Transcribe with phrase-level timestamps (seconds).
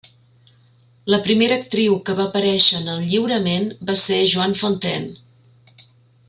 [1.13, 5.87] La primera actriu que va aparèixer en el lliurament va ser Joan Fontaine.